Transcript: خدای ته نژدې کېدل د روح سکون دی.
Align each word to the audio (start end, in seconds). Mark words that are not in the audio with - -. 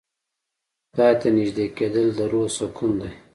خدای 0.91 1.13
ته 1.19 1.27
نژدې 1.37 1.65
کېدل 1.77 2.07
د 2.17 2.19
روح 2.31 2.47
سکون 2.57 2.91
دی. 3.01 3.11